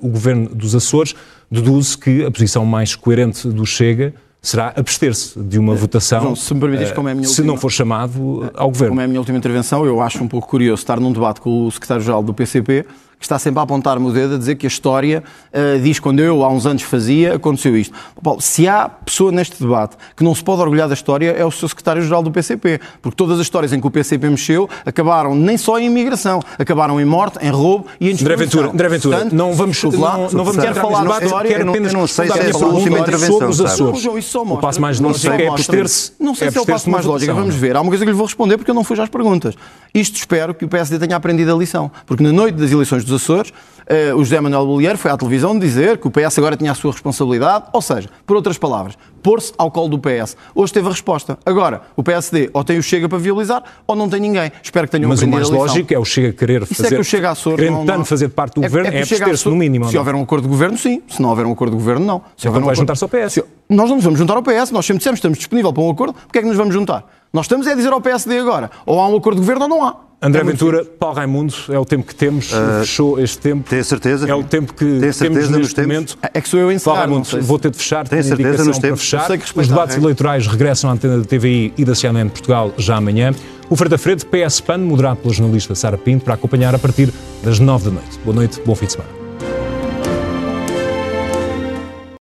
[0.00, 1.14] o governo dos Açores,
[1.51, 6.55] deduz que a posição mais coerente do Chega será abster-se de uma votação João, se,
[6.55, 7.47] me permites, como é a minha se última...
[7.49, 8.93] não for chamado ao Governo.
[8.93, 11.67] Como é a minha última intervenção, eu acho um pouco curioso estar num debate com
[11.67, 12.87] o secretário-geral do PCP
[13.20, 16.20] que está sempre a apontar-me o dedo a dizer que a história uh, diz quando
[16.20, 17.94] eu há uns anos fazia, aconteceu isto.
[18.22, 21.50] Paulo, se há pessoa neste debate que não se pode orgulhar da história é o
[21.50, 25.59] seu secretário-geral do PCP, porque todas as histórias em que o PCP mexeu acabaram nem
[25.59, 29.52] só em imigração, acabaram em morte, em roubo e em Ventura, André Ventura, Portanto, não
[29.52, 32.50] vamos, não, não, não vamos quero falar da história, quero apenas não sei se é
[32.50, 33.30] a última intervenção.
[33.30, 34.35] Sobre os Açores.
[34.35, 36.12] O passo mais lógico é abster-se.
[36.18, 37.76] Não sei se é o passo mais lógico, vamos ver.
[37.76, 39.54] Há uma coisa que lhe vou responder porque eu não fui já às perguntas.
[39.92, 43.23] Isto espero que o PSD tenha aprendido a lição, porque na noite das eleições dos
[43.23, 43.53] Açores
[43.90, 46.75] uh, o José Manuel Bolieiro foi à televisão dizer que o PS agora tinha a
[46.75, 50.37] sua responsabilidade, ou seja, por outras palavras, pôr-se ao colo do PS.
[50.55, 51.38] Hoje teve a resposta.
[51.44, 54.51] Agora, o PSD ou tem o Chega para viabilizar ou não tem ninguém.
[54.62, 56.73] Espero que tenham Mas o mais lógico é o Chega querer fazer...
[56.73, 57.59] Isso é que o Chega Açores...
[57.59, 59.88] Querendo tanto fazer parte do é, governo, é, é abster-se no mínimo.
[59.88, 61.03] Se houver um acordo de governo, sim.
[61.09, 62.23] Se não houver um acordo de governo, não.
[62.37, 63.33] Se houver um vai juntar-se ao PS.
[63.33, 63.44] Se...
[63.68, 64.70] Nós não nos vamos juntar ao PS.
[64.70, 66.14] Nós sempre dissemos que estamos disponíveis para um acordo.
[66.14, 67.05] Porquê é que nos vamos juntar?
[67.33, 69.87] Nós estamos a dizer ao PSD agora, ou há um acordo de governo ou não
[69.87, 69.97] há.
[70.23, 73.71] André é Ventura, Paulo Raimundo, é o tempo que temos, uh, fechou este tempo.
[73.71, 74.29] Tem certeza?
[74.29, 76.19] É o tempo que tem temos neste momento.
[76.23, 78.79] É que sou eu a encerrar, Paulo Raimundo, vou ter de fechar, tem certeza nos
[78.79, 79.01] tempos.
[79.01, 79.31] Fechar.
[79.55, 83.33] Os debates eleitorais regressam à antena da TVI e da CNN Portugal já amanhã.
[83.71, 87.12] O Frente a Frente, PS PAN, moderado pela jornalista Sara Pinto, para acompanhar a partir
[87.43, 88.19] das nove da noite.
[88.25, 89.19] Boa noite, bom fim de semana.